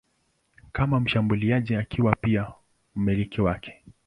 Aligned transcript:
kama 0.71 0.99
mshambuliaji 0.99 1.75
akiwa 1.75 2.15
pia 2.15 2.51
mmiliki 2.95 3.41
wake. 3.41 3.83